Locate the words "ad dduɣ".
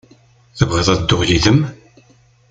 0.89-1.21